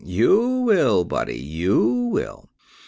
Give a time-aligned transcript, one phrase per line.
[0.03, 2.49] You will, buddy, you will.